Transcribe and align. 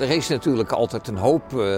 Er 0.00 0.10
is 0.10 0.28
natuurlijk 0.28 0.72
altijd 0.72 1.08
een 1.08 1.16
hoop 1.16 1.52
uh, 1.52 1.76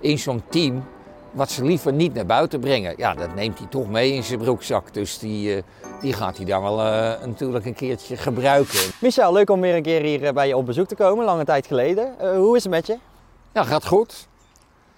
in 0.00 0.18
zo'n 0.18 0.42
team 0.48 0.84
wat 1.30 1.50
ze 1.50 1.64
liever 1.64 1.92
niet 1.92 2.14
naar 2.14 2.26
buiten 2.26 2.60
brengen. 2.60 2.94
Ja, 2.96 3.14
dat 3.14 3.34
neemt 3.34 3.58
hij 3.58 3.66
toch 3.66 3.88
mee 3.88 4.12
in 4.12 4.22
zijn 4.22 4.38
broekzak. 4.38 4.94
Dus 4.94 5.18
die, 5.18 5.56
uh, 5.56 5.62
die 6.00 6.12
gaat 6.12 6.36
hij 6.36 6.46
dan 6.46 6.62
wel 6.62 6.78
uh, 6.78 6.86
natuurlijk 7.24 7.64
een 7.64 7.74
keertje 7.74 8.16
gebruiken. 8.16 8.78
Michel, 9.00 9.32
leuk 9.32 9.50
om 9.50 9.60
weer 9.60 9.74
een 9.74 9.82
keer 9.82 10.02
hier 10.02 10.32
bij 10.32 10.48
je 10.48 10.56
op 10.56 10.66
bezoek 10.66 10.88
te 10.88 10.94
komen, 10.94 11.24
lange 11.24 11.44
tijd 11.44 11.66
geleden. 11.66 12.36
hoe 12.36 12.56
is 12.56 12.62
het 12.62 12.72
met 12.72 12.86
je? 12.86 12.98
Ja, 13.52 13.64
gaat 13.64 13.86
goed. 13.86 14.28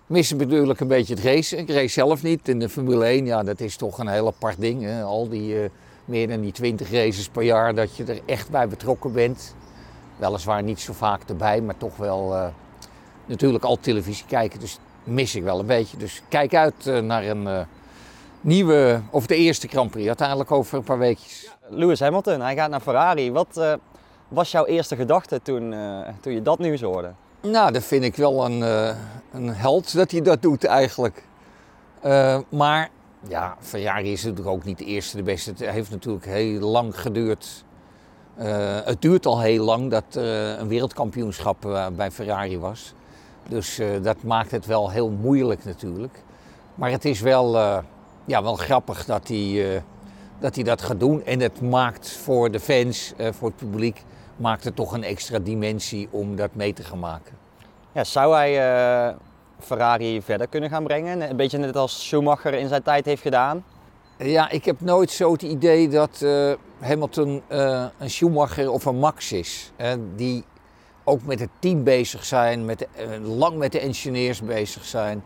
Missen 0.07 0.37
natuurlijk 0.37 0.80
een 0.80 0.89
beetje 0.89 1.14
het 1.14 1.25
racen. 1.25 1.59
Ik 1.59 1.71
race 1.71 1.89
zelf 1.89 2.23
niet. 2.23 2.48
In 2.48 2.59
de 2.59 2.69
Formule 2.69 3.05
1, 3.05 3.27
ja, 3.27 3.43
dat 3.43 3.61
is 3.61 3.77
toch 3.77 3.98
een 3.98 4.09
heel 4.09 4.27
apart 4.27 4.61
ding. 4.61 4.82
Hè? 4.82 5.03
Al 5.03 5.29
die 5.29 5.71
meer 6.05 6.29
dan 6.29 6.41
die 6.41 6.53
20 6.53 6.91
races 6.91 7.29
per 7.29 7.43
jaar, 7.43 7.75
dat 7.75 7.96
je 7.96 8.05
er 8.05 8.21
echt 8.27 8.50
bij 8.50 8.69
betrokken 8.69 9.12
bent. 9.12 9.55
Weliswaar 10.19 10.62
niet 10.62 10.80
zo 10.80 10.93
vaak 10.93 11.23
erbij, 11.29 11.61
maar 11.61 11.77
toch 11.77 11.96
wel 11.96 12.35
uh, 12.35 12.46
natuurlijk 13.27 13.64
al 13.64 13.79
televisie 13.80 14.27
kijken. 14.27 14.61
Dus 14.61 14.79
mis 15.04 15.35
ik 15.35 15.43
wel 15.43 15.58
een 15.58 15.67
beetje. 15.67 15.96
Dus 15.96 16.22
kijk 16.29 16.54
uit 16.54 16.86
uh, 16.86 16.99
naar 16.99 17.25
een 17.25 17.43
uh, 17.43 17.61
nieuwe, 18.41 19.00
of 19.11 19.27
de 19.27 19.36
eerste 19.36 19.68
Grand 19.68 19.91
Prix, 19.91 20.07
uiteindelijk 20.07 20.50
over 20.50 20.79
een 20.79 20.85
paar 20.85 20.99
weekjes. 20.99 21.53
Lewis 21.68 22.00
Hamilton, 22.00 22.41
hij 22.41 22.54
gaat 22.54 22.71
naar 22.71 22.81
Ferrari. 22.81 23.32
Wat 23.32 23.79
was 24.29 24.50
jouw 24.50 24.64
eerste 24.64 24.96
gedachte 24.96 25.43
toen, 25.43 25.75
toen 26.21 26.32
je 26.32 26.43
dat 26.43 26.58
nieuws 26.58 26.80
hoorde? 26.80 27.13
Nou, 27.43 27.72
dat 27.72 27.85
vind 27.85 28.05
ik 28.05 28.16
wel 28.16 28.44
een, 28.44 28.61
een 29.32 29.49
held 29.49 29.94
dat 29.94 30.11
hij 30.11 30.21
dat 30.21 30.43
doet 30.43 30.64
eigenlijk. 30.64 31.25
maar 32.48 32.91
ja, 33.28 33.56
Ferrari 33.61 34.12
is 34.12 34.22
natuurlijk 34.22 34.48
ook 34.48 34.64
niet 34.64 34.78
de 34.78 34.84
eerste, 34.84 35.16
de 35.16 35.22
beste. 35.22 35.50
Het 35.50 35.61
heeft 35.61 35.91
natuurlijk 35.91 36.25
heel 36.25 36.61
lang 36.61 37.00
geduurd 37.00 37.64
het 38.84 39.03
duurt 39.03 39.27
al 39.27 39.41
heel 39.41 39.65
lang 39.65 39.91
dat 39.91 40.05
er 40.15 40.53
uh, 40.53 40.59
een 40.59 40.69
wereldkampioenschap 40.69 41.65
uh, 41.65 41.87
bij 41.97 42.11
Ferrari 42.11 42.59
was. 42.59 42.95
Dus 43.48 43.81
dat 44.03 44.23
maakt 44.23 44.51
het 44.51 44.67
wel 44.67 44.91
heel 44.91 45.11
moeilijk 45.11 45.64
natuurlijk. 45.64 46.23
Maar 46.75 46.91
het 46.91 47.05
is 47.05 47.20
wel, 47.20 47.56
ja, 48.25 48.42
wel 48.42 48.55
grappig 48.55 49.05
dat 49.05 49.28
hij, 49.28 49.83
dat 50.39 50.55
hij 50.55 50.64
dat 50.64 50.83
gaat 50.83 51.00
doen. 51.00 51.25
En 51.25 51.41
het 51.41 51.61
maakt 51.61 52.11
voor 52.11 52.50
de 52.50 52.61
fans, 52.61 53.12
voor 53.30 53.48
het 53.48 53.56
publiek, 53.56 54.05
maakt 54.36 54.64
het 54.64 54.77
toch 54.77 54.92
een 54.92 55.05
extra 55.05 55.39
dimensie 55.39 56.08
om 56.11 56.36
dat 56.36 56.55
mee 56.55 56.73
te 56.73 56.83
gaan 56.83 56.98
maken. 56.98 57.33
Ja, 57.92 58.05
zou 58.05 58.34
hij 58.34 59.14
Ferrari 59.58 60.23
verder 60.23 60.47
kunnen 60.47 60.70
gaan 60.70 60.84
brengen? 60.84 61.30
Een 61.30 61.36
beetje 61.36 61.58
net 61.58 61.77
als 61.77 62.06
Schumacher 62.06 62.55
in 62.55 62.69
zijn 62.69 62.83
tijd 62.83 63.05
heeft 63.05 63.23
gedaan? 63.23 63.64
Ja, 64.19 64.50
ik 64.50 64.64
heb 64.64 64.80
nooit 64.80 65.11
zo 65.11 65.33
het 65.33 65.42
idee 65.42 65.88
dat 65.88 66.20
uh, 66.22 66.52
Hamilton 66.80 67.42
uh, 67.48 67.86
een 67.98 68.11
Schumacher 68.11 68.70
of 68.70 68.84
een 68.84 68.98
Max 68.98 69.33
is. 69.33 69.72
Die 70.16 70.44
ook 71.05 71.22
met 71.22 71.41
het 71.41 71.48
team 71.58 71.84
bezig 71.84 72.24
zijn, 72.24 72.64
met 72.64 72.78
de, 72.78 73.20
lang 73.20 73.56
met 73.56 73.72
de 73.72 73.80
engineers 73.80 74.42
bezig 74.42 74.84
zijn. 74.84 75.22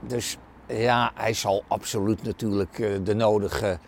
dus 0.00 0.36
ja, 0.66 1.12
hij 1.14 1.32
zal 1.32 1.64
absoluut 1.68 2.22
natuurlijk 2.22 2.76
de 3.04 3.14
nodige 3.14 3.78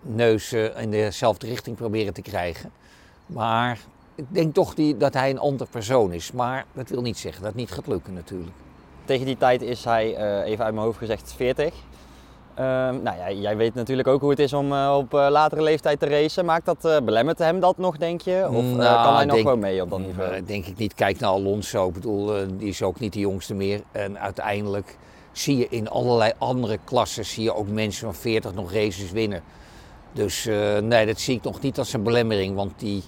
neuzen 0.00 0.76
in 0.76 0.90
dezelfde 0.90 1.46
richting 1.46 1.76
proberen 1.76 2.14
te 2.14 2.22
krijgen. 2.22 2.72
Maar 3.26 3.78
ik 4.14 4.24
denk 4.28 4.54
toch 4.54 4.74
die, 4.74 4.96
dat 4.96 5.14
hij 5.14 5.30
een 5.30 5.38
ander 5.38 5.66
persoon 5.66 6.12
is. 6.12 6.32
Maar 6.32 6.64
dat 6.72 6.88
wil 6.88 7.02
niet 7.02 7.18
zeggen 7.18 7.42
dat 7.42 7.52
het 7.52 7.60
niet 7.60 7.70
gaat 7.70 7.86
lukken 7.86 8.12
natuurlijk. 8.12 8.56
Tegen 9.04 9.26
die 9.26 9.36
tijd 9.36 9.62
is 9.62 9.84
hij, 9.84 10.16
even 10.44 10.64
uit 10.64 10.74
mijn 10.74 10.86
hoofd 10.86 10.98
gezegd, 10.98 11.32
40. 11.32 11.74
Um, 12.58 13.02
nou 13.02 13.16
ja, 13.16 13.30
jij 13.30 13.56
weet 13.56 13.74
natuurlijk 13.74 14.08
ook 14.08 14.20
hoe 14.20 14.30
het 14.30 14.38
is 14.38 14.52
om 14.52 14.72
uh, 14.72 14.94
op 14.96 15.14
uh, 15.14 15.26
latere 15.30 15.62
leeftijd 15.62 16.00
te 16.00 16.06
racen. 16.06 16.44
Maakt 16.44 16.66
dat, 16.66 16.84
uh, 16.84 16.96
belemmert 17.04 17.38
hem 17.38 17.60
dat 17.60 17.78
nog, 17.78 17.96
denk 17.96 18.20
je? 18.20 18.48
Of 18.48 18.64
nou, 18.64 19.04
kan 19.04 19.16
hij 19.16 19.24
nog 19.24 19.36
gewoon 19.36 19.58
mee 19.58 19.82
op 19.82 19.90
dat 19.90 19.98
niveau? 19.98 20.30
Nou, 20.30 20.44
denk 20.44 20.66
ik 20.66 20.76
niet. 20.76 20.94
Kijk 20.94 21.18
naar 21.18 21.30
Alonso. 21.30 21.88
Ik 21.88 21.92
bedoel, 21.92 22.32
die 22.56 22.68
is 22.68 22.82
ook 22.82 23.00
niet 23.00 23.12
de 23.12 23.18
jongste 23.18 23.54
meer. 23.54 23.80
En 23.92 24.18
uiteindelijk 24.18 24.96
zie 25.32 25.56
je 25.56 25.66
in 25.70 25.88
allerlei 25.88 26.32
andere 26.38 26.78
klassen 26.84 27.24
zie 27.24 27.42
je 27.42 27.54
ook 27.54 27.68
mensen 27.68 28.04
van 28.04 28.14
40 28.14 28.54
nog 28.54 28.72
races 28.72 29.12
winnen. 29.12 29.42
Dus 30.12 30.48
nee, 30.82 31.06
dat 31.06 31.18
zie 31.20 31.36
ik 31.36 31.42
nog 31.42 31.60
niet 31.60 31.78
als 31.78 31.92
een 31.92 32.02
belemmering. 32.02 32.54
Want 32.54 32.72
die, 32.76 33.02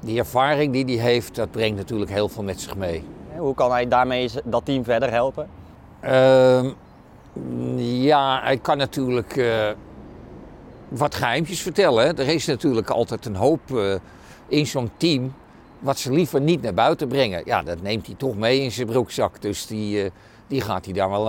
die 0.00 0.18
ervaring 0.18 0.72
die 0.72 0.84
hij 1.00 1.10
heeft, 1.10 1.34
dat 1.34 1.50
brengt 1.50 1.76
natuurlijk 1.76 2.10
heel 2.10 2.28
veel 2.28 2.42
met 2.42 2.60
zich 2.60 2.76
mee. 2.76 3.04
Hoe 3.36 3.54
kan 3.54 3.70
hij 3.70 3.88
daarmee 3.88 4.30
dat 4.44 4.64
team 4.64 4.84
verder 4.84 5.10
helpen? 5.10 5.48
Ehm, 6.00 6.70
ja, 7.76 8.42
hij 8.42 8.58
kan 8.58 8.76
natuurlijk 8.76 9.36
uh, 9.36 9.70
wat 10.88 11.14
geheimjes 11.14 11.62
vertellen. 11.62 12.16
Er 12.18 12.28
is 12.28 12.46
natuurlijk 12.46 12.90
altijd 12.90 13.26
een 13.26 13.36
hoop 13.36 13.70
uh, 13.70 13.94
in 14.46 14.66
zo'n 14.66 14.90
team 14.96 15.34
wat 15.78 15.98
ze 15.98 16.12
liever 16.12 16.40
niet 16.40 16.62
naar 16.62 16.74
buiten 16.74 17.08
brengen. 17.08 17.42
Ja, 17.44 17.62
dat 17.62 17.82
neemt 17.82 18.06
hij 18.06 18.14
toch 18.14 18.36
mee 18.36 18.60
in 18.60 18.72
zijn 18.72 18.86
broekzak. 18.86 19.42
Dus 19.42 19.66
die, 19.66 20.04
uh, 20.04 20.10
die 20.46 20.60
gaat 20.60 20.84
hij 20.84 20.94
dan 20.94 21.10
wel 21.10 21.24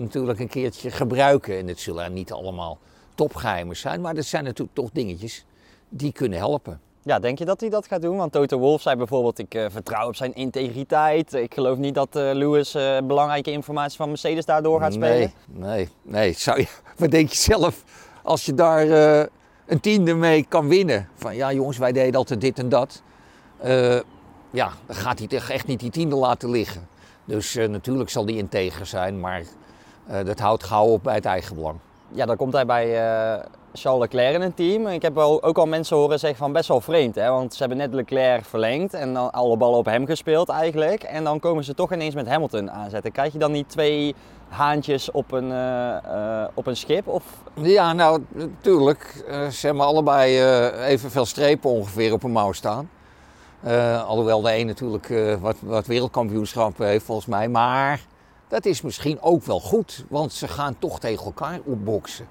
natuurlijk 0.00 0.38
een 0.38 0.48
keertje 0.48 0.90
gebruiken. 0.90 1.58
En 1.58 1.68
het 1.68 1.80
zullen 1.80 2.12
niet 2.12 2.32
allemaal 2.32 2.78
topgeheimen 3.14 3.76
zijn, 3.76 4.00
maar 4.00 4.14
dat 4.14 4.24
zijn 4.24 4.44
natuurlijk 4.44 4.76
toch 4.76 4.90
dingetjes 4.92 5.44
die 5.88 6.12
kunnen 6.12 6.38
helpen. 6.38 6.80
Ja, 7.08 7.18
denk 7.18 7.38
je 7.38 7.44
dat 7.44 7.60
hij 7.60 7.70
dat 7.70 7.86
gaat 7.86 8.02
doen? 8.02 8.16
Want 8.16 8.32
Toto 8.32 8.58
Wolff 8.58 8.82
zei 8.82 8.96
bijvoorbeeld, 8.96 9.38
ik 9.38 9.54
uh, 9.54 9.66
vertrouw 9.70 10.08
op 10.08 10.16
zijn 10.16 10.34
integriteit. 10.34 11.34
Ik 11.34 11.54
geloof 11.54 11.78
niet 11.78 11.94
dat 11.94 12.16
uh, 12.16 12.30
Lewis 12.32 12.74
uh, 12.74 12.98
belangrijke 13.04 13.50
informatie 13.50 13.96
van 13.96 14.08
Mercedes 14.08 14.44
daardoor 14.44 14.80
gaat 14.80 14.92
spelen. 14.92 15.32
Nee, 15.46 15.68
nee, 15.68 15.88
nee. 16.02 16.32
Zou 16.32 16.58
je, 16.58 16.66
wat 16.96 17.10
denk 17.10 17.28
je 17.28 17.36
zelf 17.36 17.84
als 18.22 18.44
je 18.44 18.54
daar 18.54 18.86
een 19.66 19.80
tiende 19.80 20.14
mee 20.14 20.46
kan 20.48 20.68
winnen? 20.68 21.08
Van 21.14 21.36
ja 21.36 21.52
jongens, 21.52 21.78
wij 21.78 21.92
deden 21.92 22.14
altijd 22.14 22.40
dit 22.40 22.58
en 22.58 22.68
dat. 22.68 23.02
ja, 24.50 24.72
dan 24.86 24.96
gaat 24.96 25.18
hij 25.18 25.28
echt 25.48 25.66
niet 25.66 25.80
die 25.80 25.90
tiende 25.90 26.16
laten 26.16 26.50
liggen. 26.50 26.88
Dus 27.24 27.54
natuurlijk 27.54 28.10
zal 28.10 28.24
die 28.24 28.36
integer 28.36 28.86
zijn, 28.86 29.20
maar 29.20 29.42
dat 30.24 30.38
houdt 30.38 30.64
gauw 30.64 30.86
op 30.86 31.02
bij 31.02 31.14
het 31.14 31.24
eigen 31.24 31.54
belang. 31.54 31.78
Ja, 32.12 32.26
dan 32.26 32.36
komt 32.36 32.52
hij 32.52 32.66
bij 32.66 32.92
Charles 33.72 34.00
Leclerc 34.00 34.34
in 34.34 34.40
een 34.40 34.54
team. 34.54 34.86
Ik 34.86 35.02
heb 35.02 35.16
ook 35.18 35.58
al 35.58 35.66
mensen 35.66 35.96
horen 35.96 36.18
zeggen 36.18 36.38
van 36.38 36.52
best 36.52 36.68
wel 36.68 36.80
vreemd. 36.80 37.14
Hè? 37.14 37.30
Want 37.30 37.52
ze 37.52 37.58
hebben 37.58 37.78
net 37.78 37.94
Leclerc 37.94 38.44
verlengd 38.44 38.94
en 38.94 39.14
dan 39.14 39.32
alle 39.32 39.56
ballen 39.56 39.78
op 39.78 39.84
hem 39.84 40.06
gespeeld 40.06 40.48
eigenlijk. 40.48 41.02
En 41.02 41.24
dan 41.24 41.40
komen 41.40 41.64
ze 41.64 41.74
toch 41.74 41.92
ineens 41.92 42.14
met 42.14 42.28
Hamilton 42.28 42.70
aanzetten. 42.70 43.12
Krijg 43.12 43.32
je 43.32 43.38
dan 43.38 43.52
niet 43.52 43.68
twee 43.68 44.14
haantjes 44.48 45.10
op 45.10 45.32
een, 45.32 45.50
uh, 45.50 45.96
uh, 46.06 46.44
op 46.54 46.66
een 46.66 46.76
schip? 46.76 47.06
Of? 47.06 47.22
Ja, 47.54 47.92
nou 47.92 48.24
natuurlijk. 48.32 49.24
Ze 49.50 49.66
hebben 49.66 49.84
allebei 49.84 50.42
evenveel 50.84 51.26
strepen 51.26 51.70
ongeveer 51.70 52.12
op 52.12 52.22
een 52.22 52.32
mouw 52.32 52.52
staan. 52.52 52.90
alhoewel 54.06 54.40
de 54.40 54.56
een 54.56 54.66
natuurlijk 54.66 55.14
wat, 55.40 55.56
wat 55.60 55.86
wereldkampioenschap 55.86 56.78
heeft 56.78 57.04
volgens 57.04 57.26
mij. 57.26 57.48
Maar 57.48 58.00
dat 58.48 58.64
is 58.64 58.82
misschien 58.82 59.20
ook 59.20 59.44
wel 59.44 59.60
goed. 59.60 60.04
Want 60.08 60.32
ze 60.32 60.48
gaan 60.48 60.76
toch 60.78 61.00
tegen 61.00 61.24
elkaar 61.24 61.60
opboksen. 61.64 62.26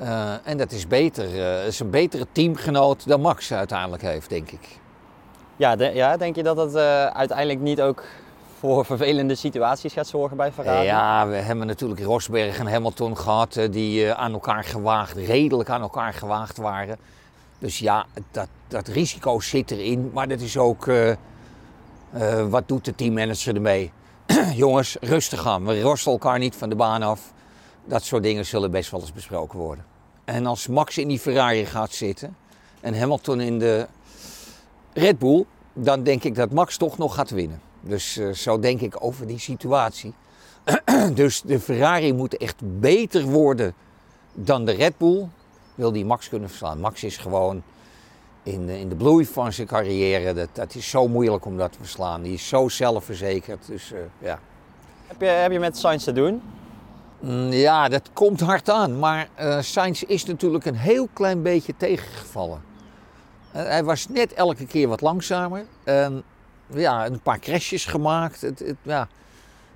Uh, 0.00 0.32
en 0.44 0.56
dat 0.56 0.72
is 0.72 0.86
beter. 0.86 1.34
Uh, 1.34 1.66
is 1.66 1.80
een 1.80 1.90
betere 1.90 2.26
teamgenoot 2.32 3.06
dan 3.06 3.20
Max 3.20 3.52
uiteindelijk 3.52 4.02
heeft, 4.02 4.28
denk 4.28 4.50
ik. 4.50 4.78
Ja, 5.56 5.76
de, 5.76 5.90
ja 5.94 6.16
denk 6.16 6.36
je 6.36 6.42
dat 6.42 6.56
het 6.56 6.74
uh, 6.74 7.06
uiteindelijk 7.06 7.60
niet 7.60 7.80
ook 7.80 8.04
voor 8.58 8.84
vervelende 8.84 9.34
situaties 9.34 9.92
gaat 9.92 10.06
zorgen 10.06 10.36
bij 10.36 10.52
Ferrari? 10.52 10.84
Ja, 10.84 11.26
we 11.26 11.34
hebben 11.34 11.66
natuurlijk 11.66 12.00
Rosberg 12.00 12.58
en 12.58 12.66
Hamilton 12.66 13.16
gehad 13.16 13.60
die 13.70 14.12
aan 14.12 14.32
elkaar 14.32 14.64
gewaagd, 14.64 15.16
redelijk 15.16 15.68
aan 15.68 15.80
elkaar 15.80 16.12
gewaagd 16.12 16.56
waren. 16.56 16.96
Dus 17.58 17.78
ja, 17.78 18.06
dat, 18.30 18.48
dat 18.68 18.88
risico 18.88 19.40
zit 19.40 19.70
erin. 19.70 20.10
Maar 20.14 20.28
dat 20.28 20.40
is 20.40 20.56
ook, 20.56 20.90
wat 22.48 22.68
doet 22.68 22.84
de 22.84 22.94
teammanager 22.94 23.54
ermee? 23.54 23.92
Jongens, 24.54 24.96
rustig 25.00 25.46
aan. 25.46 25.64
We 25.64 25.80
rosten 25.80 26.12
elkaar 26.12 26.38
niet 26.38 26.56
van 26.56 26.68
de 26.68 26.74
baan 26.74 27.02
af. 27.02 27.32
Dat 27.84 28.02
soort 28.02 28.22
dingen 28.22 28.46
zullen 28.46 28.70
best 28.70 28.90
wel 28.90 29.00
eens 29.00 29.12
besproken 29.12 29.58
worden. 29.58 29.84
En 30.24 30.46
als 30.46 30.66
Max 30.66 30.98
in 30.98 31.08
die 31.08 31.18
Ferrari 31.18 31.66
gaat 31.66 31.92
zitten 31.92 32.36
en 32.80 32.98
Hamilton 32.98 33.40
in 33.40 33.58
de 33.58 33.86
Red 34.92 35.18
Bull, 35.18 35.44
dan 35.72 36.02
denk 36.02 36.24
ik 36.24 36.34
dat 36.34 36.50
Max 36.50 36.76
toch 36.76 36.98
nog 36.98 37.14
gaat 37.14 37.30
winnen. 37.30 37.60
Dus 37.80 38.16
uh, 38.16 38.32
zo 38.32 38.58
denk 38.58 38.80
ik 38.80 39.04
over 39.04 39.26
die 39.26 39.38
situatie. 39.38 40.14
dus 41.14 41.42
de 41.42 41.60
Ferrari 41.60 42.12
moet 42.12 42.36
echt 42.36 42.80
beter 42.80 43.22
worden 43.22 43.74
dan 44.32 44.64
de 44.64 44.72
Red 44.72 44.98
Bull. 44.98 45.28
Wil 45.74 45.92
die 45.92 46.04
Max 46.04 46.28
kunnen 46.28 46.48
verslaan. 46.48 46.80
Max 46.80 47.04
is 47.04 47.16
gewoon 47.16 47.62
in, 48.44 48.68
in 48.68 48.88
de 48.88 48.94
bloei 48.94 49.26
van 49.26 49.52
zijn 49.52 49.66
carrière. 49.66 50.34
Dat, 50.34 50.48
dat 50.52 50.74
is 50.74 50.90
zo 50.90 51.08
moeilijk 51.08 51.44
om 51.44 51.56
dat 51.56 51.72
te 51.72 51.78
verslaan. 51.78 52.22
Die 52.22 52.32
is 52.32 52.48
zo 52.48 52.68
zelfverzekerd. 52.68 53.66
Dus 53.66 53.92
uh, 53.92 53.98
ja. 54.18 54.38
Heb 55.06 55.20
je, 55.20 55.26
heb 55.26 55.52
je 55.52 55.58
met 55.58 55.78
Sainz 55.78 56.04
te 56.04 56.12
doen? 56.12 56.42
Mm, 57.20 57.52
ja, 57.52 57.88
dat 57.88 58.10
komt 58.12 58.40
hard 58.40 58.70
aan. 58.70 58.98
Maar 58.98 59.28
uh, 59.40 59.60
Sainz 59.60 60.02
is 60.02 60.24
natuurlijk 60.24 60.64
een 60.64 60.76
heel 60.76 61.08
klein 61.12 61.42
beetje 61.42 61.74
tegengevallen. 61.76 62.62
Uh, 63.56 63.62
hij 63.62 63.84
was 63.84 64.08
net 64.08 64.32
elke 64.32 64.66
keer 64.66 64.88
wat 64.88 65.00
langzamer. 65.00 65.64
En 65.84 66.22
ja, 66.66 67.06
een 67.06 67.20
paar 67.20 67.38
crashes 67.38 67.86
gemaakt. 67.86 68.40
Het, 68.40 68.58
het, 68.58 68.76
ja. 68.82 69.08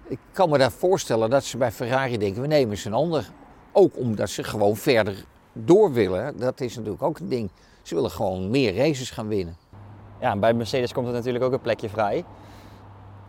Ik 0.06 0.18
kan 0.32 0.50
me 0.50 0.58
daar 0.58 0.72
voorstellen 0.72 1.30
dat 1.30 1.44
ze 1.44 1.56
bij 1.56 1.72
Ferrari 1.72 2.18
denken, 2.18 2.42
we 2.42 2.46
nemen 2.46 2.76
ze 2.76 2.86
een 2.86 2.94
ander. 2.94 3.30
Ook 3.72 3.96
omdat 3.96 4.30
ze 4.30 4.44
gewoon 4.44 4.76
verder 4.76 5.24
door 5.52 5.92
willen. 5.92 6.38
Dat 6.38 6.60
is 6.60 6.76
natuurlijk 6.76 7.02
ook 7.02 7.18
een 7.18 7.28
ding. 7.28 7.50
Ze 7.88 7.94
willen 7.94 8.10
gewoon 8.10 8.50
meer 8.50 8.76
races 8.76 9.10
gaan 9.10 9.28
winnen. 9.28 9.56
Ja, 10.20 10.36
bij 10.36 10.54
Mercedes 10.54 10.92
komt 10.92 11.06
er 11.06 11.12
natuurlijk 11.12 11.44
ook 11.44 11.52
een 11.52 11.60
plekje 11.60 11.88
vrij. 11.88 12.24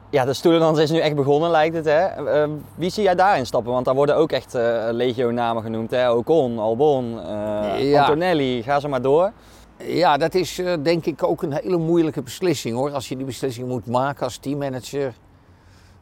Ja, 0.09 0.25
de 0.25 0.33
stoelendans 0.33 0.79
is 0.79 0.91
nu 0.91 0.99
echt 0.99 1.15
begonnen, 1.15 1.49
lijkt 1.49 1.75
het. 1.75 1.85
Hè? 1.85 2.23
Uh, 2.45 2.53
wie 2.75 2.89
zie 2.89 3.03
jij 3.03 3.15
daarin 3.15 3.45
stappen? 3.45 3.71
Want 3.71 3.85
daar 3.85 3.95
worden 3.95 4.15
ook 4.15 4.31
echt 4.31 4.55
uh, 4.55 4.87
legio-namen 4.91 5.63
genoemd. 5.63 5.91
Hè? 5.91 6.11
Ocon, 6.11 6.59
Albon, 6.59 7.13
uh, 7.13 7.91
ja. 7.91 8.01
Antonelli, 8.01 8.63
ga 8.63 8.79
zo 8.79 8.89
maar 8.89 9.01
door. 9.01 9.31
Ja, 9.77 10.17
dat 10.17 10.33
is 10.33 10.61
denk 10.83 11.05
ik 11.05 11.23
ook 11.23 11.41
een 11.43 11.53
hele 11.53 11.77
moeilijke 11.77 12.21
beslissing 12.21 12.75
hoor. 12.75 12.91
Als 12.91 13.09
je 13.09 13.15
die 13.15 13.25
beslissing 13.25 13.67
moet 13.67 13.85
maken 13.85 14.23
als 14.23 14.37
teammanager, 14.37 15.13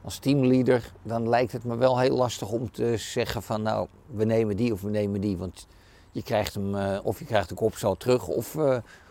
als 0.04 0.18
teamleader, 0.18 0.92
dan 1.04 1.30
lijkt 1.30 1.52
het 1.52 1.64
me 1.64 1.76
wel 1.76 2.00
heel 2.00 2.16
lastig 2.16 2.50
om 2.50 2.72
te 2.72 2.98
zeggen 2.98 3.42
van 3.42 3.62
nou, 3.62 3.88
we 4.06 4.26
nemen 4.26 4.56
die 4.56 4.74
of 4.74 4.82
we 4.82 4.90
nemen 4.90 5.22
die. 5.22 5.38
Want 5.38 5.68
je 6.18 6.24
krijgt 6.24 6.54
hem, 6.54 6.76
of 7.04 7.20
je 7.20 7.26
krijgt 7.26 7.50
de 7.50 7.56
kopstal 7.56 7.98
terug 7.98 8.28
of, 8.28 8.58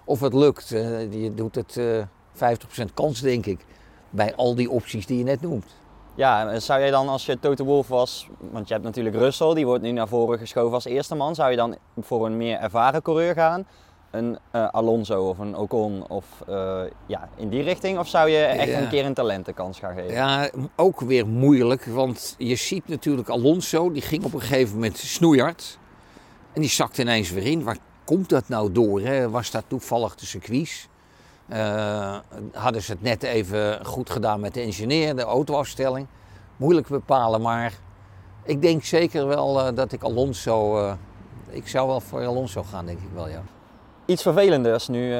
of 0.05 0.21
het 0.21 0.35
lukt. 0.35 0.69
je 0.69 1.33
doet 1.35 1.55
het 1.55 1.79
50% 1.79 2.95
kans 2.95 3.21
denk 3.21 3.47
ik 3.47 3.65
bij 4.11 4.35
al 4.35 4.55
die 4.55 4.71
opties 4.71 5.07
die 5.07 5.19
je 5.19 5.25
net 5.25 5.41
noemt. 5.41 5.75
Ja, 6.15 6.59
zou 6.59 6.81
jij 6.81 6.91
dan 6.91 7.09
als 7.09 7.27
je 7.27 7.39
Toto 7.39 7.65
Wolff 7.65 7.89
was, 7.89 8.29
want 8.51 8.69
je 8.69 8.75
hebt 8.75 8.87
natuurlijk 8.87 9.17
Russell, 9.17 9.55
die 9.55 9.67
wordt 9.67 9.83
nu 9.83 9.91
naar 9.91 10.09
voren 10.09 10.39
geschoven 10.39 10.75
als 10.75 10.85
eerste 10.85 11.15
man, 11.15 11.35
zou 11.35 11.51
je 11.51 11.57
dan 11.57 11.77
voor 12.01 12.27
een 12.27 12.37
meer 12.37 12.59
ervaren 12.59 13.03
coureur 13.03 13.35
gaan? 13.35 13.67
Een 14.11 14.39
uh, 14.53 14.69
Alonso 14.69 15.29
of 15.29 15.39
een 15.39 15.57
Ocon 15.57 16.09
of 16.09 16.25
uh, 16.49 16.81
ja, 17.07 17.29
in 17.37 17.49
die 17.49 17.63
richting? 17.63 17.99
Of 17.99 18.09
zou 18.09 18.31
je 18.31 18.39
echt 18.39 18.83
een 18.83 18.89
keer 18.89 19.05
een 19.05 19.15
talentenkans 19.15 19.79
gaan 19.79 19.95
geven? 19.95 20.13
Ja, 20.13 20.51
ook 20.77 21.01
weer 21.01 21.27
moeilijk, 21.27 21.85
want 21.85 22.35
je 22.39 22.57
ziet 22.57 22.89
natuurlijk 22.89 23.29
Alonso, 23.29 23.93
die 23.93 24.03
ging 24.03 24.25
op 24.25 24.35
een 24.35 24.41
gegeven 24.41 24.75
moment 24.75 24.97
snoeihard 24.97 25.79
en 26.57 26.63
die 26.63 26.71
zakte 26.71 27.03
ineens 27.03 27.31
weer 27.31 27.47
in. 27.47 27.63
Waar 27.63 27.79
komt 28.05 28.29
dat 28.29 28.49
nou 28.49 28.73
door? 28.73 29.01
Hè? 29.01 29.31
Was 29.31 29.51
dat 29.51 29.65
toevallig 29.67 30.15
de 30.15 30.27
circuits? 30.27 30.89
Uh, 31.49 32.17
hadden 32.53 32.83
ze 32.83 32.93
het 32.93 33.03
net 33.03 33.23
even 33.23 33.87
goed 33.87 34.11
gedaan 34.11 34.41
met 34.41 34.55
de 34.55 34.61
engineer, 34.61 35.17
de 35.17 35.23
autoafstelling. 35.23 36.07
Moeilijk 36.57 36.89
bepalen, 36.89 37.41
maar 37.41 37.73
ik 38.43 38.63
denk 38.63 38.85
zeker 38.85 39.27
wel 39.27 39.69
uh, 39.69 39.77
dat 39.77 39.93
ik 39.93 40.03
Alonso. 40.03 40.79
Uh, 40.79 40.93
ik 41.49 41.69
zou 41.69 41.89
wel 41.89 42.01
voor 42.01 42.27
Alonso 42.27 42.63
gaan, 42.63 42.87
denk 42.87 42.99
ik 42.99 43.11
wel, 43.15 43.29
ja. 43.29 43.43
Iets 44.07 44.23
vervelenders 44.23 44.89
nu 44.89 45.11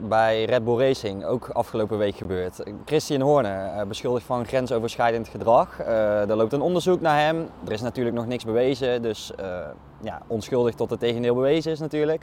bij 0.00 0.44
Red 0.44 0.64
Bull 0.64 0.78
Racing, 0.78 1.24
ook 1.24 1.48
afgelopen 1.48 1.98
week 1.98 2.16
gebeurd. 2.16 2.62
Christian 2.84 3.20
Horner 3.20 3.86
beschuldigd 3.86 4.26
van 4.26 4.46
grensoverschrijdend 4.46 5.28
gedrag. 5.28 5.80
er 5.80 6.36
loopt 6.36 6.52
een 6.52 6.60
onderzoek 6.60 7.00
naar 7.00 7.20
hem. 7.20 7.48
Er 7.66 7.72
is 7.72 7.80
natuurlijk 7.80 8.16
nog 8.16 8.26
niks 8.26 8.44
bewezen, 8.44 9.02
dus 9.02 9.32
ja, 10.02 10.22
onschuldig 10.26 10.74
tot 10.74 10.90
het 10.90 11.00
tegendeel 11.00 11.34
bewezen 11.34 11.72
is 11.72 11.78
natuurlijk. 11.78 12.22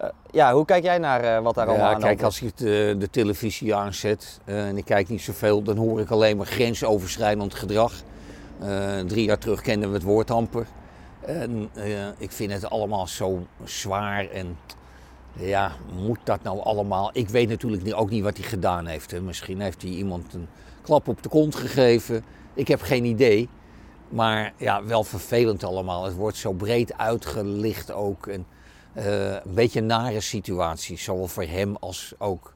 Uh, 0.00 0.08
ja, 0.30 0.52
hoe 0.52 0.64
kijk 0.64 0.84
jij 0.84 0.98
naar 0.98 1.24
uh, 1.24 1.38
wat 1.38 1.54
daar 1.54 1.66
allemaal 1.66 1.90
ja, 1.90 1.96
kijk, 1.98 2.22
als 2.22 2.42
ik 2.42 2.56
de, 2.56 2.94
de 2.98 3.10
televisie 3.10 3.74
aanzet 3.74 4.40
uh, 4.44 4.68
en 4.68 4.76
ik 4.76 4.84
kijk 4.84 5.08
niet 5.08 5.22
zoveel, 5.22 5.62
dan 5.62 5.76
hoor 5.76 6.00
ik 6.00 6.10
alleen 6.10 6.36
maar 6.36 6.46
grensoverschrijdend 6.46 7.54
gedrag. 7.54 7.92
drie 9.06 9.24
jaar 9.24 9.38
terug 9.38 9.60
kenden 9.60 9.88
we 9.88 9.94
het 9.94 10.04
woord 10.04 10.30
amper. 10.30 10.66
En 11.20 11.70
ik 12.18 12.32
vind 12.32 12.52
het 12.52 12.70
allemaal 12.70 13.06
zo 13.06 13.46
zwaar 13.64 14.30
en 14.30 14.56
ja, 15.36 15.72
moet 15.92 16.18
dat 16.24 16.42
nou 16.42 16.60
allemaal? 16.60 17.10
Ik 17.12 17.28
weet 17.28 17.48
natuurlijk 17.48 17.96
ook 17.96 18.10
niet 18.10 18.22
wat 18.22 18.36
hij 18.36 18.46
gedaan 18.46 18.86
heeft. 18.86 19.20
Misschien 19.20 19.60
heeft 19.60 19.82
hij 19.82 19.90
iemand 19.90 20.34
een 20.34 20.48
klap 20.82 21.08
op 21.08 21.22
de 21.22 21.28
kont 21.28 21.54
gegeven. 21.54 22.24
Ik 22.54 22.68
heb 22.68 22.82
geen 22.82 23.04
idee. 23.04 23.48
Maar 24.08 24.52
ja, 24.56 24.84
wel 24.84 25.04
vervelend 25.04 25.64
allemaal. 25.64 26.04
Het 26.04 26.14
wordt 26.14 26.36
zo 26.36 26.52
breed 26.52 26.98
uitgelicht 26.98 27.92
ook. 27.92 28.26
En, 28.26 28.46
uh, 28.96 29.32
een 29.32 29.54
beetje 29.54 29.80
een 29.80 29.86
nare 29.86 30.20
situatie, 30.20 30.98
zowel 30.98 31.26
voor 31.26 31.42
hem 31.42 31.76
als 31.80 32.14
ook 32.18 32.54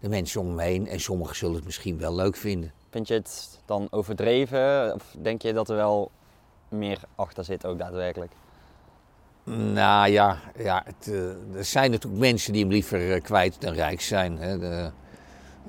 de 0.00 0.08
mensen 0.08 0.40
om 0.40 0.46
hem 0.46 0.58
heen. 0.58 0.88
En 0.88 1.00
sommigen 1.00 1.36
zullen 1.36 1.54
het 1.54 1.64
misschien 1.64 1.98
wel 1.98 2.14
leuk 2.14 2.36
vinden. 2.36 2.72
Vind 2.90 3.08
je 3.08 3.14
het 3.14 3.60
dan 3.64 3.88
overdreven? 3.90 4.94
Of 4.94 5.16
denk 5.18 5.42
je 5.42 5.52
dat 5.52 5.68
er 5.68 5.76
wel 5.76 6.10
meer 6.68 6.98
achter 7.14 7.44
zit 7.44 7.66
ook 7.66 7.78
daadwerkelijk? 7.78 8.32
Nou 9.44 10.10
ja, 10.10 10.38
ja 10.56 10.82
het, 10.84 11.08
uh, 11.08 11.56
er 11.56 11.64
zijn 11.64 11.90
natuurlijk 11.90 12.22
mensen 12.22 12.52
die 12.52 12.62
hem 12.62 12.72
liever 12.72 13.14
uh, 13.14 13.22
kwijt 13.22 13.60
dan 13.60 13.74
rijk 13.74 14.00
zijn. 14.00 14.38
Hè. 14.38 14.58
De, 14.58 14.90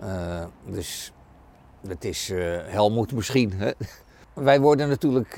uh, 0.04 0.44
dus 0.66 1.12
het 1.88 2.06
is 2.06 2.32
Helmoet 2.66 3.12
misschien. 3.12 3.54
Hè. 3.54 3.72
Wij 4.34 4.60
worden 4.60 4.90
natuurlijk 4.90 5.38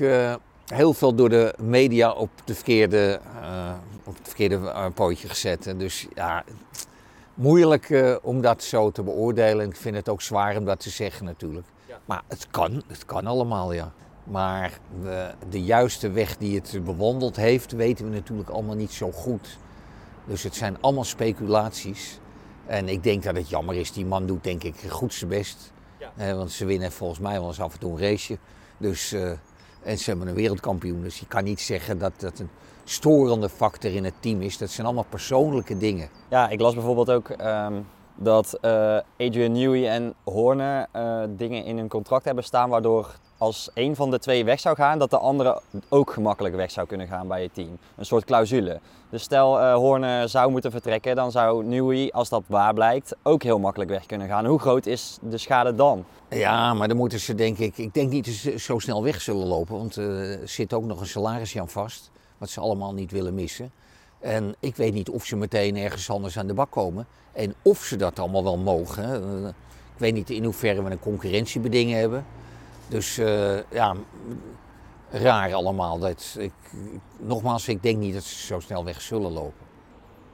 heel 0.74 0.94
veel 0.94 1.14
door 1.14 1.28
de 1.28 1.54
media 1.58 2.12
op, 2.12 2.30
de 2.44 2.54
verkeerde, 2.54 3.20
uh, 3.40 3.72
op 4.04 4.16
het 4.16 4.26
verkeerde 4.26 4.56
uh, 4.56 4.86
pootje 4.94 5.28
gezet. 5.28 5.74
Dus 5.76 6.06
ja, 6.14 6.44
moeilijk 7.34 7.88
uh, 7.88 8.16
om 8.22 8.40
dat 8.40 8.62
zo 8.62 8.90
te 8.90 9.02
beoordelen. 9.02 9.64
En 9.64 9.70
ik 9.70 9.76
vind 9.76 9.96
het 9.96 10.08
ook 10.08 10.22
zwaar 10.22 10.56
om 10.56 10.64
dat 10.64 10.80
te 10.80 10.90
zeggen 10.90 11.24
natuurlijk. 11.24 11.66
Ja. 11.86 11.98
Maar 12.04 12.22
het 12.28 12.46
kan, 12.50 12.82
het 12.86 13.04
kan 13.04 13.26
allemaal, 13.26 13.72
ja. 13.72 13.92
Maar 14.30 14.78
de, 15.02 15.30
de 15.50 15.62
juiste 15.62 16.10
weg 16.10 16.36
die 16.36 16.54
het 16.54 16.84
bewandeld 16.84 17.36
heeft, 17.36 17.72
weten 17.72 18.04
we 18.04 18.10
natuurlijk 18.10 18.48
allemaal 18.48 18.76
niet 18.76 18.92
zo 18.92 19.10
goed. 19.10 19.58
Dus 20.24 20.42
het 20.42 20.54
zijn 20.54 20.76
allemaal 20.80 21.04
speculaties. 21.04 22.18
En 22.66 22.88
ik 22.88 23.02
denk 23.02 23.22
dat 23.22 23.36
het 23.36 23.48
jammer 23.48 23.74
is. 23.74 23.92
Die 23.92 24.06
man 24.06 24.26
doet 24.26 24.44
denk 24.44 24.62
ik 24.62 24.74
goed 24.88 25.14
zijn 25.14 25.30
best. 25.30 25.72
Ja. 26.16 26.34
want 26.34 26.50
ze 26.50 26.64
winnen 26.64 26.92
volgens 26.92 27.20
mij 27.20 27.38
wel 27.38 27.48
eens 27.48 27.60
af 27.60 27.72
en 27.72 27.78
toe 27.78 27.92
een 27.92 28.10
raceje. 28.10 28.38
Dus 28.78 29.14
en 29.82 29.98
ze 29.98 30.10
hebben 30.10 30.28
een 30.28 30.34
wereldkampioen. 30.34 31.02
Dus 31.02 31.20
je 31.20 31.26
kan 31.26 31.44
niet 31.44 31.60
zeggen 31.60 31.98
dat 31.98 32.12
dat 32.16 32.38
een 32.38 32.50
storende 32.84 33.48
factor 33.48 33.94
in 33.94 34.04
het 34.04 34.14
team 34.20 34.42
is. 34.42 34.58
Dat 34.58 34.70
zijn 34.70 34.86
allemaal 34.86 35.06
persoonlijke 35.08 35.76
dingen. 35.76 36.08
Ja, 36.28 36.48
ik 36.48 36.60
las 36.60 36.74
bijvoorbeeld 36.74 37.10
ook 37.10 37.28
um, 37.28 37.86
dat 38.14 38.58
uh, 38.62 38.98
Adrian 39.18 39.52
Newey 39.52 39.88
en 39.88 40.14
Horner 40.24 40.86
uh, 40.96 41.22
dingen 41.28 41.64
in 41.64 41.76
hun 41.76 41.88
contract 41.88 42.24
hebben 42.24 42.44
staan 42.44 42.70
waardoor 42.70 43.14
als 43.38 43.70
een 43.74 43.96
van 43.96 44.10
de 44.10 44.18
twee 44.18 44.44
weg 44.44 44.60
zou 44.60 44.76
gaan, 44.76 44.98
dat 44.98 45.10
de 45.10 45.18
andere 45.18 45.60
ook 45.88 46.12
gemakkelijk 46.12 46.54
weg 46.54 46.70
zou 46.70 46.86
kunnen 46.86 47.08
gaan 47.08 47.28
bij 47.28 47.42
het 47.42 47.54
team. 47.54 47.78
Een 47.96 48.06
soort 48.06 48.24
clausule. 48.24 48.80
Dus 49.10 49.22
stel 49.22 49.60
uh, 49.60 49.74
Horner 49.74 50.28
zou 50.28 50.50
moeten 50.50 50.70
vertrekken, 50.70 51.16
dan 51.16 51.30
zou 51.30 51.64
Newey, 51.64 52.10
als 52.12 52.28
dat 52.28 52.42
waar 52.46 52.74
blijkt, 52.74 53.16
ook 53.22 53.42
heel 53.42 53.58
makkelijk 53.58 53.90
weg 53.90 54.06
kunnen 54.06 54.28
gaan. 54.28 54.46
Hoe 54.46 54.58
groot 54.58 54.86
is 54.86 55.18
de 55.20 55.38
schade 55.38 55.74
dan? 55.74 56.04
Ja, 56.28 56.74
maar 56.74 56.88
dan 56.88 56.96
moeten 56.96 57.20
ze 57.20 57.34
denk 57.34 57.58
ik, 57.58 57.78
ik 57.78 57.94
denk 57.94 58.10
niet 58.10 58.24
dat 58.24 58.34
ze 58.34 58.58
zo 58.58 58.78
snel 58.78 59.02
weg 59.02 59.20
zullen 59.20 59.46
lopen, 59.46 59.76
want 59.76 59.96
er 59.96 60.48
zit 60.48 60.72
ook 60.72 60.84
nog 60.84 61.00
een 61.00 61.06
salarisje 61.06 61.60
aan 61.60 61.68
vast, 61.68 62.10
wat 62.38 62.50
ze 62.50 62.60
allemaal 62.60 62.94
niet 62.94 63.10
willen 63.10 63.34
missen. 63.34 63.70
En 64.20 64.54
ik 64.60 64.76
weet 64.76 64.94
niet 64.94 65.08
of 65.08 65.24
ze 65.24 65.36
meteen 65.36 65.76
ergens 65.76 66.10
anders 66.10 66.38
aan 66.38 66.46
de 66.46 66.54
bak 66.54 66.70
komen 66.70 67.06
en 67.32 67.54
of 67.62 67.78
ze 67.78 67.96
dat 67.96 68.18
allemaal 68.18 68.44
wel 68.44 68.56
mogen. 68.56 69.46
Ik 69.94 69.98
weet 69.98 70.14
niet 70.14 70.30
in 70.30 70.44
hoeverre 70.44 70.82
we 70.82 70.90
een 70.90 71.00
concurrentiebeding 71.00 71.92
hebben. 71.92 72.24
Dus 72.88 73.18
uh, 73.18 73.70
ja, 73.70 73.94
raar 75.10 75.54
allemaal. 75.54 75.98
Dat, 75.98 76.36
ik, 76.38 76.52
nogmaals, 77.18 77.68
ik 77.68 77.82
denk 77.82 77.98
niet 77.98 78.14
dat 78.14 78.22
ze 78.22 78.46
zo 78.46 78.60
snel 78.60 78.84
weg 78.84 79.00
zullen 79.00 79.32
lopen. 79.32 79.66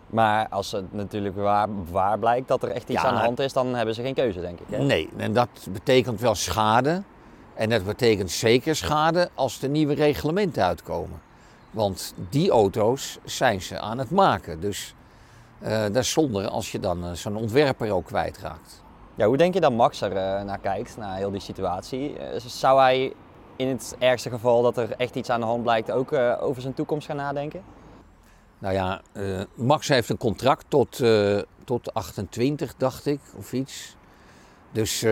Maar 0.06 0.48
als 0.48 0.72
het 0.72 0.92
natuurlijk 0.92 1.36
waar, 1.36 1.68
waar 1.90 2.18
blijkt 2.18 2.48
dat 2.48 2.62
er 2.62 2.70
echt 2.70 2.88
iets 2.88 3.04
aan 3.04 3.14
de 3.14 3.20
hand 3.20 3.38
is, 3.38 3.52
dan 3.52 3.74
hebben 3.74 3.94
ze 3.94 4.02
geen 4.02 4.14
keuze, 4.14 4.40
denk 4.40 4.60
ik. 4.60 4.66
Hè? 4.70 4.78
Nee, 4.78 5.08
en 5.16 5.32
dat 5.32 5.48
betekent 5.70 6.20
wel 6.20 6.34
schade. 6.34 7.02
En 7.54 7.70
dat 7.70 7.84
betekent 7.84 8.30
zeker 8.30 8.76
schade 8.76 9.30
als 9.34 9.58
de 9.58 9.68
nieuwe 9.68 9.94
reglementen 9.94 10.64
uitkomen. 10.64 11.20
Want 11.70 12.14
die 12.28 12.50
auto's 12.50 13.18
zijn 13.24 13.62
ze 13.62 13.78
aan 13.80 13.98
het 13.98 14.10
maken. 14.10 14.60
Dus 14.60 14.94
uh, 15.62 15.82
dat 15.82 15.96
is 15.96 16.10
zonde 16.10 16.48
als 16.48 16.72
je 16.72 16.80
dan 16.80 17.04
uh, 17.04 17.12
zo'n 17.12 17.36
ontwerper 17.36 17.92
ook 17.92 18.06
kwijtraakt. 18.06 18.82
Ja, 19.16 19.26
hoe 19.26 19.36
denk 19.36 19.54
je 19.54 19.60
dat 19.60 19.72
Max 19.72 20.00
er 20.00 20.10
uh, 20.10 20.42
naar 20.42 20.58
kijkt, 20.58 20.96
naar 20.96 21.16
heel 21.16 21.30
die 21.30 21.40
situatie? 21.40 22.16
zou 22.36 22.80
hij 22.80 23.12
in 23.56 23.68
het 23.68 23.96
ergste 23.98 24.30
geval 24.30 24.62
dat 24.62 24.76
er 24.76 24.92
echt 24.96 25.14
iets 25.14 25.30
aan 25.30 25.40
de 25.40 25.46
hand 25.46 25.62
blijkt 25.62 25.90
ook 25.90 26.12
over 26.40 26.62
zijn 26.62 26.74
toekomst 26.74 27.06
gaan 27.06 27.16
nadenken? 27.16 27.62
Nou 28.58 28.74
ja, 28.74 29.00
Max 29.54 29.88
heeft 29.88 30.08
een 30.08 30.16
contract 30.16 30.64
tot, 30.68 31.02
tot 31.64 31.94
28, 31.94 32.74
dacht 32.76 33.06
ik, 33.06 33.20
of 33.36 33.52
iets. 33.52 33.96
Dus 34.72 35.06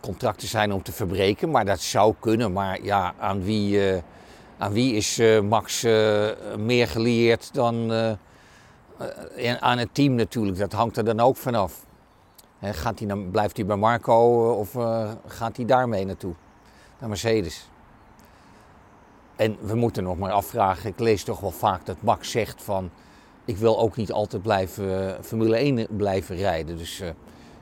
contracten 0.00 0.48
zijn 0.48 0.72
om 0.72 0.82
te 0.82 0.92
verbreken, 0.92 1.50
maar 1.50 1.64
dat 1.64 1.80
zou 1.80 2.14
kunnen. 2.18 2.52
Maar 2.52 2.82
ja, 2.82 3.14
aan 3.18 3.42
wie, 3.42 4.00
aan 4.58 4.72
wie 4.72 4.94
is 4.94 5.20
Max 5.42 5.82
meer 6.58 6.88
gelieerd 6.88 7.54
dan 7.54 7.92
aan 9.60 9.78
het 9.78 9.94
team 9.94 10.14
natuurlijk? 10.14 10.58
Dat 10.58 10.72
hangt 10.72 10.96
er 10.96 11.04
dan 11.04 11.20
ook 11.20 11.36
vanaf. 11.36 11.88
Gaat 12.60 12.98
hij 12.98 13.08
dan, 13.08 13.30
blijft 13.30 13.56
hij 13.56 13.66
bij 13.66 13.76
Marco 13.76 14.50
of 14.52 14.76
gaat 15.26 15.56
hij 15.56 15.64
daarmee 15.64 16.04
naartoe? 16.04 16.34
Naar 16.98 17.08
Mercedes? 17.08 17.70
En 19.40 19.56
we 19.60 19.74
moeten 19.74 20.02
nog 20.02 20.18
maar 20.18 20.30
afvragen, 20.30 20.90
ik 20.90 20.98
lees 20.98 21.24
toch 21.24 21.40
wel 21.40 21.50
vaak 21.50 21.86
dat 21.86 21.96
Max 22.00 22.30
zegt 22.30 22.62
van... 22.62 22.90
ik 23.44 23.56
wil 23.56 23.78
ook 23.78 23.96
niet 23.96 24.12
altijd 24.12 24.42
blijven 24.42 24.84
uh, 24.84 25.12
Formule 25.20 25.56
1 25.56 25.86
blijven 25.90 26.36
rijden. 26.36 26.76
Dus 26.76 27.00
uh, 27.00 27.08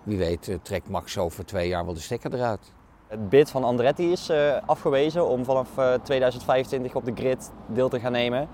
wie 0.02 0.18
weet 0.18 0.58
trekt 0.62 0.88
Max 0.88 1.18
over 1.18 1.46
twee 1.46 1.68
jaar 1.68 1.84
wel 1.84 1.94
de 1.94 2.00
stekker 2.00 2.34
eruit. 2.34 2.72
Het 3.06 3.28
bid 3.28 3.50
van 3.50 3.64
Andretti 3.64 4.12
is 4.12 4.32
afgewezen 4.66 5.28
om 5.28 5.44
vanaf 5.44 5.68
2025 6.02 6.94
op 6.94 7.04
de 7.04 7.12
grid 7.14 7.50
deel 7.66 7.88
te 7.88 8.00
gaan 8.00 8.12
nemen. 8.12 8.48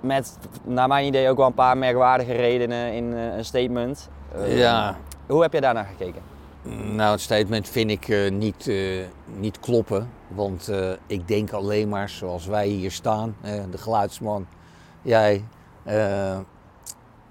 met, 0.00 0.38
naar 0.64 0.88
mijn 0.88 1.06
idee, 1.06 1.28
ook 1.28 1.36
wel 1.36 1.46
een 1.46 1.54
paar 1.54 1.78
merkwaardige 1.78 2.32
redenen 2.32 2.92
in 2.92 3.12
een 3.12 3.44
statement. 3.44 4.08
Ja, 4.46 4.96
Hoe 5.26 5.42
heb 5.42 5.52
jij 5.52 5.60
daarnaar 5.60 5.86
gekeken? 5.86 6.32
nou 6.70 7.10
het 7.10 7.20
statement 7.20 7.68
vind 7.68 7.90
ik 7.90 8.08
eh, 8.08 8.30
niet, 8.30 8.68
eh, 8.68 9.04
niet 9.38 9.60
kloppen. 9.60 10.10
Want 10.28 10.68
eh, 10.68 10.90
ik 11.06 11.28
denk 11.28 11.52
alleen 11.52 11.88
maar 11.88 12.08
zoals 12.08 12.46
wij 12.46 12.66
hier 12.66 12.90
staan, 12.90 13.36
de 13.70 13.78
geluidsman, 13.78 14.46
jij, 15.02 15.44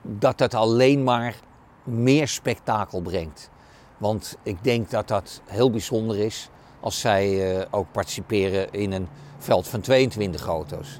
dat 0.01 0.39
het 0.39 0.53
alleen 0.53 1.03
maar 1.03 1.35
meer 1.83 2.27
spektakel 2.27 3.01
brengt. 3.01 3.49
Want 3.97 4.37
ik 4.43 4.63
denk 4.63 4.89
dat 4.89 5.07
dat 5.07 5.41
heel 5.45 5.71
bijzonder 5.71 6.17
is 6.17 6.49
als 6.79 6.99
zij 6.99 7.67
ook 7.71 7.91
participeren 7.91 8.71
in 8.71 8.91
een 8.91 9.07
veld 9.37 9.67
van 9.67 9.81
22 9.81 10.45
auto's. 10.45 10.99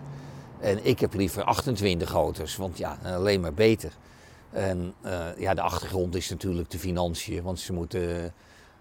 En 0.59 0.85
ik 0.85 0.99
heb 0.99 1.13
liever 1.13 1.43
28 1.43 2.13
auto's, 2.13 2.55
want 2.55 2.77
ja, 2.77 2.97
alleen 3.03 3.41
maar 3.41 3.53
beter. 3.53 3.91
En 4.51 4.93
eh, 5.01 5.19
ja, 5.37 5.53
de 5.53 5.61
achtergrond 5.61 6.15
is 6.15 6.29
natuurlijk 6.29 6.69
de 6.69 6.79
financiën, 6.79 7.43
want 7.43 7.59
ze 7.59 7.73
moeten, 7.73 8.33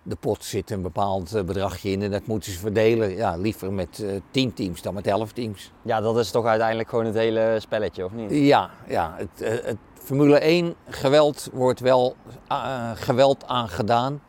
de 0.03 0.17
pot 0.17 0.45
zit 0.45 0.71
een 0.71 0.83
bepaald 0.83 1.35
eh, 1.35 1.43
bedragje 1.43 1.91
in 1.91 2.03
en 2.03 2.11
dat 2.11 2.27
moeten 2.27 2.53
ze 2.53 2.59
verdelen. 2.59 3.17
Ja, 3.17 3.37
liever 3.37 3.73
met 3.73 4.01
eh 4.01 4.21
10 4.31 4.55
teams 4.55 4.83
dan 4.83 4.95
met 4.95 5.07
11 5.07 5.33
teams. 5.33 5.73
Ja, 5.83 6.01
dat 6.01 6.19
is 6.19 6.31
toch 6.31 6.47
uiteindelijk 6.47 6.89
gewoon 6.89 7.05
het 7.05 7.15
hele 7.15 7.57
spelletje, 7.61 8.05
of 8.05 8.13
niet? 8.13 8.31
Ja, 8.31 8.71
ja 8.89 9.15
het, 9.17 9.65
het 9.65 9.79
Formule 9.95 10.39
1 10.39 10.75
geweld 10.89 11.49
wordt 11.53 11.81
wel 11.81 12.17
geweld 12.95 13.47
aangedaan. 13.47 14.21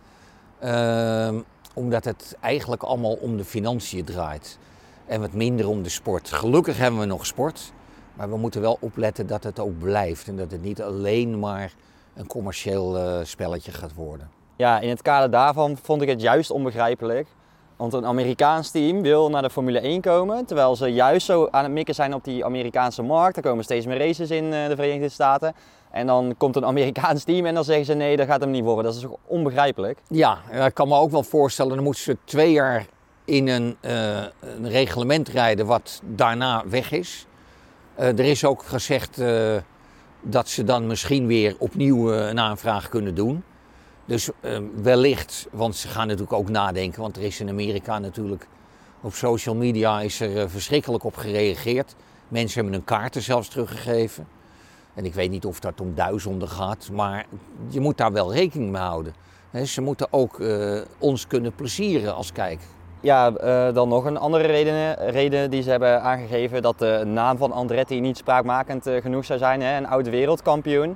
Ehm, 0.60 1.39
omdat 1.74 2.05
het 2.05 2.36
eigenlijk 2.39 2.83
allemaal 2.83 3.13
om 3.13 3.38
de 3.38 3.45
financiën 3.45 4.05
draait. 4.05 4.57
En 5.05 5.21
wat 5.21 5.33
minder 5.33 5.67
om 5.67 5.83
de 5.83 5.89
sport. 5.89 6.31
Gelukkig 6.31 6.77
hebben 6.77 7.00
we 7.00 7.05
nog 7.05 7.25
sport. 7.25 7.74
Maar 8.13 8.30
we 8.30 8.38
moeten 8.38 8.62
wel 8.62 8.77
opletten 8.80 9.27
dat 9.27 9.44
het 9.44 9.60
ook 9.60 9.80
blijft. 9.80 10.27
En 10.27 10.36
dat 10.36 10.51
het 10.51 10.63
niet 10.63 10.82
alleen 10.82 11.39
maar 11.39 11.74
een 12.13 12.27
commercieel 12.27 12.98
eh, 12.98 13.20
spelletje 13.24 13.72
gaat 13.72 13.94
worden. 13.94 14.30
Ja, 14.56 14.80
in 14.80 14.89
het 14.89 15.01
kader 15.01 15.32
daarvan 15.32 15.77
vond 15.82 16.01
ik 16.01 16.10
het 16.10 16.22
juist 16.22 16.51
onbegrijpelijk. 16.51 17.27
Want 17.75 17.94
een 17.94 18.06
Amerikaans 18.06 18.72
team 18.72 19.01
wil 19.01 19.30
naar 19.30 19.41
de 19.41 19.50
Formule 19.50 19.80
1 19.80 20.01
komen, 20.01 20.46
terwijl 20.46 20.75
ze 20.75 20.88
juist 20.88 21.25
zo 21.25 21.48
aan 21.51 21.63
het 21.63 21.72
mikken 21.72 21.96
zijn 21.96 22.13
op 22.13 22.24
die 22.24 22.46
Amerikaanse 22.46 23.01
markt. 23.01 23.38
Er 23.38 23.44
komen 23.44 23.63
steeds 23.63 23.86
meer 23.86 23.98
races 23.98 24.32
in 24.32 24.53
eh, 24.53 24.68
de 24.68 24.75
Verenigde 24.75 25.10
Staten. 25.10 25.53
En 25.91 26.08
dan 26.08 26.36
komt 26.38 26.56
een 26.56 26.65
Amerikaans 26.65 27.24
team 27.24 27.46
en 27.46 27.53
dan 27.53 27.63
zeggen 27.63 27.86
ze 27.86 27.94
nee, 27.94 28.18
dat 28.18 28.27
gaat 28.27 28.41
hem 28.41 28.51
niet 28.51 28.63
worden. 28.63 28.84
Dat 28.84 28.96
is 28.96 29.01
toch 29.01 29.15
onbegrijpelijk? 29.25 30.00
Ja, 30.08 30.38
ik 30.65 30.74
kan 30.74 30.88
me 30.88 30.96
ook 30.96 31.12
wel 31.12 31.24
voorstellen, 31.24 31.75
dan 31.75 31.84
moeten 31.84 32.03
ze 32.03 32.18
twee 32.24 32.51
jaar 32.51 32.86
in 33.25 33.48
een, 33.48 33.77
eh, 33.80 34.24
een 34.39 34.70
reglement 34.70 35.27
rijden 35.27 35.65
wat 35.65 36.01
daarna 36.03 36.63
weg 36.68 36.91
is. 36.91 37.25
Eh, 37.95 38.07
er 38.07 38.19
is 38.19 38.45
ook 38.45 38.63
gezegd 38.63 39.19
eh, 39.19 39.55
dat 40.21 40.50
ze 40.50 40.63
dan 40.63 40.88
misschien 40.88 41.27
weer 41.27 41.55
opnieuw 41.57 42.13
eh, 42.13 42.27
een 42.27 42.39
aanvraag 42.39 42.89
kunnen 42.89 43.15
doen. 43.15 43.43
Dus 44.05 44.29
eh, 44.39 44.60
wellicht, 44.81 45.48
want 45.51 45.75
ze 45.75 45.88
gaan 45.88 46.07
natuurlijk 46.07 46.33
ook 46.33 46.50
nadenken, 46.50 47.01
want 47.01 47.17
er 47.17 47.24
is 47.24 47.39
in 47.39 47.50
Amerika 47.50 48.00
natuurlijk 48.00 48.48
op 49.01 49.13
social 49.13 49.55
media 49.55 50.01
is 50.01 50.19
er 50.19 50.50
verschrikkelijk 50.50 51.03
op 51.03 51.15
gereageerd. 51.15 51.95
Mensen 52.27 52.55
hebben 52.55 52.74
hun 52.74 52.83
kaarten 52.83 53.21
zelfs 53.21 53.48
teruggegeven. 53.48 54.27
En 54.93 55.05
ik 55.05 55.13
weet 55.13 55.29
niet 55.29 55.45
of 55.45 55.60
dat 55.60 55.81
om 55.81 55.95
duizenden 55.95 56.50
gaat, 56.50 56.89
maar 56.91 57.25
je 57.69 57.79
moet 57.79 57.98
daar 57.98 58.12
wel 58.12 58.33
rekening 58.33 58.71
mee 58.71 58.81
houden. 58.81 59.13
Ze 59.65 59.81
moeten 59.81 60.13
ook 60.13 60.41
ons 60.98 61.27
kunnen 61.27 61.55
plezieren 61.55 62.15
als 62.15 62.31
kijker. 62.31 62.67
Ja, 63.01 63.34
eh, 63.34 63.74
dan 63.74 63.89
nog 63.89 64.05
een 64.05 64.17
andere 64.17 64.48
reden, 64.48 64.96
reden 65.10 65.50
die 65.50 65.62
ze 65.62 65.70
hebben 65.70 66.01
aangegeven 66.01 66.62
dat 66.62 66.79
de 66.79 67.03
naam 67.05 67.38
van 67.38 67.51
Andretti 67.51 68.00
niet 68.00 68.17
spraakmakend 68.17 68.88
eh, 68.88 69.01
genoeg 69.01 69.25
zou 69.25 69.39
zijn, 69.39 69.62
hè, 69.62 69.77
een 69.77 69.88
oud 69.88 70.10
wereldkampioen. 70.10 70.96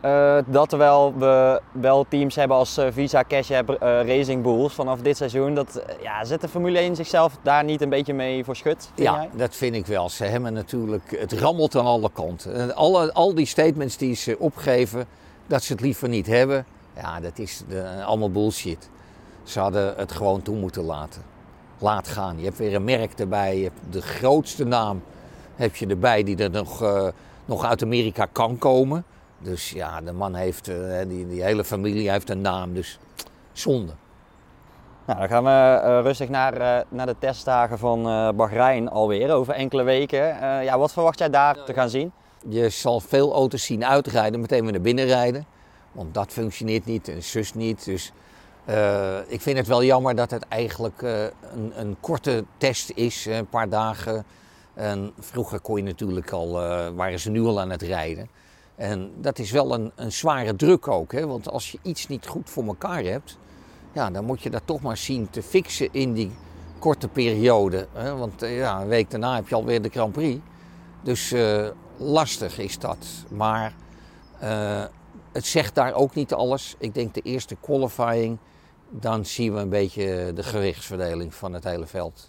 Eh, 0.00 0.38
dat 0.46 0.68
terwijl 0.68 1.14
we 1.18 1.60
wel 1.72 2.06
teams 2.08 2.34
hebben 2.34 2.56
als 2.56 2.80
Visa, 2.90 3.24
Cash 3.28 3.50
App, 3.50 3.68
Racing 3.80 4.42
Bulls 4.42 4.74
vanaf 4.74 5.00
dit 5.00 5.16
seizoen, 5.16 5.54
dat 5.54 5.82
ja, 6.02 6.24
zet 6.24 6.40
de 6.40 6.48
Formule 6.48 6.78
1 6.78 6.96
zichzelf 6.96 7.36
daar 7.42 7.64
niet 7.64 7.80
een 7.80 7.88
beetje 7.88 8.14
mee 8.14 8.44
voor 8.44 8.56
schut? 8.56 8.90
Ja, 8.94 9.14
jij? 9.14 9.28
dat 9.36 9.56
vind 9.56 9.74
ik 9.74 9.86
wel. 9.86 10.08
Ze 10.08 10.24
hebben 10.24 10.52
natuurlijk, 10.52 11.16
het 11.18 11.32
rammelt 11.32 11.76
aan 11.76 11.86
alle 11.86 12.10
kanten. 12.12 12.54
En 12.54 12.74
Alle, 12.74 13.12
al 13.12 13.34
die 13.34 13.46
statements 13.46 13.96
die 13.96 14.14
ze 14.14 14.36
opgeven, 14.38 15.06
dat 15.46 15.62
ze 15.62 15.72
het 15.72 15.82
liever 15.82 16.08
niet 16.08 16.26
hebben, 16.26 16.66
ja, 16.96 17.20
dat 17.20 17.38
is 17.38 17.62
eh, 17.68 18.06
allemaal 18.06 18.30
bullshit. 18.30 18.88
Ze 19.42 19.60
hadden 19.60 19.94
het 19.96 20.12
gewoon 20.12 20.42
toe 20.42 20.56
moeten 20.56 20.82
laten. 20.82 21.22
Laat 21.80 22.08
gaan. 22.08 22.38
Je 22.38 22.44
hebt 22.44 22.58
weer 22.58 22.74
een 22.74 22.84
merk 22.84 23.18
erbij, 23.18 23.56
je 23.56 23.62
hebt 23.62 23.80
de 23.90 24.02
grootste 24.02 24.64
naam 24.64 25.02
heb 25.60 25.76
je 25.76 25.86
erbij 25.86 26.22
die 26.22 26.36
er 26.36 26.50
nog, 26.50 26.82
eh, 26.82 27.06
nog 27.44 27.64
uit 27.64 27.82
Amerika 27.82 28.26
kan 28.32 28.58
komen. 28.58 29.04
Dus 29.38 29.70
ja, 29.70 30.00
de 30.00 30.12
man 30.12 30.34
heeft, 30.34 30.68
eh, 30.68 30.98
die, 31.08 31.28
die 31.28 31.42
hele 31.42 31.64
familie 31.64 32.10
heeft 32.10 32.30
een 32.30 32.40
naam, 32.40 32.74
dus 32.74 32.98
zonde. 33.52 33.92
Nou, 35.04 35.18
dan 35.18 35.28
gaan 35.28 35.44
we 35.44 35.50
eh, 35.50 36.02
rustig 36.02 36.28
naar, 36.28 36.84
naar 36.88 37.06
de 37.06 37.16
testdagen 37.18 37.78
van 37.78 38.02
Bahrein 38.36 38.88
alweer, 38.88 39.32
over 39.32 39.54
enkele 39.54 39.82
weken. 39.82 40.24
Ja, 40.64 40.78
wat 40.78 40.92
verwacht 40.92 41.18
jij 41.18 41.30
daar 41.30 41.64
te 41.64 41.72
gaan 41.72 41.90
zien? 41.90 42.12
Je 42.48 42.68
zal 42.68 43.00
veel 43.00 43.32
auto's 43.32 43.64
zien 43.64 43.84
uitrijden, 43.84 44.40
meteen 44.40 44.62
weer 44.62 44.72
naar 44.72 44.80
binnen 44.80 45.04
rijden. 45.04 45.44
Want 45.92 46.14
dat 46.14 46.32
functioneert 46.32 46.84
niet 46.84 47.08
en 47.08 47.22
zus 47.22 47.54
niet. 47.54 47.84
Dus 47.84 48.12
eh, 48.64 49.18
ik 49.26 49.40
vind 49.40 49.56
het 49.58 49.66
wel 49.66 49.84
jammer 49.84 50.14
dat 50.14 50.30
het 50.30 50.48
eigenlijk 50.48 51.02
eh, 51.02 51.22
een, 51.22 51.72
een 51.74 51.96
korte 52.00 52.44
test 52.56 52.90
is, 52.94 53.26
een 53.26 53.48
paar 53.48 53.68
dagen. 53.68 54.24
En 54.74 55.12
vroeger 55.18 55.60
kon 55.60 55.76
je 55.76 55.82
natuurlijk 55.82 56.30
al, 56.30 56.62
eh, 56.62 56.88
waren 56.94 57.20
ze 57.20 57.30
nu 57.30 57.42
al 57.42 57.60
aan 57.60 57.70
het 57.70 57.82
rijden. 57.82 58.28
En 58.76 59.12
dat 59.16 59.38
is 59.38 59.50
wel 59.50 59.74
een, 59.74 59.92
een 59.94 60.12
zware 60.12 60.56
druk 60.56 60.88
ook. 60.88 61.12
Hè? 61.12 61.26
Want 61.26 61.50
als 61.50 61.72
je 61.72 61.78
iets 61.82 62.08
niet 62.08 62.26
goed 62.26 62.50
voor 62.50 62.64
elkaar 62.64 63.02
hebt, 63.02 63.38
ja, 63.92 64.10
dan 64.10 64.24
moet 64.24 64.42
je 64.42 64.50
dat 64.50 64.62
toch 64.64 64.80
maar 64.80 64.96
zien 64.96 65.30
te 65.30 65.42
fixen 65.42 65.88
in 65.92 66.12
die 66.12 66.30
korte 66.78 67.08
periode. 67.08 67.86
Hè? 67.92 68.16
Want 68.16 68.40
ja, 68.40 68.80
een 68.80 68.88
week 68.88 69.10
daarna 69.10 69.34
heb 69.34 69.48
je 69.48 69.54
alweer 69.54 69.82
de 69.82 69.88
Grand 69.88 70.12
Prix. 70.12 70.40
Dus 71.02 71.34
lastig 71.96 72.58
is 72.58 72.78
dat. 72.78 73.06
Maar 73.30 73.74
het 75.32 75.46
zegt 75.46 75.74
daar 75.74 75.94
ook 75.94 76.14
niet 76.14 76.34
alles. 76.34 76.74
Ik 76.78 76.94
denk 76.94 77.14
de 77.14 77.20
eerste 77.20 77.56
qualifying, 77.60 78.38
dan 78.90 79.26
zien 79.26 79.54
we 79.54 79.60
een 79.60 79.68
beetje 79.68 80.32
de 80.34 80.42
gewichtsverdeling 80.42 81.34
van 81.34 81.52
het 81.52 81.64
hele 81.64 81.86
veld. 81.86 82.28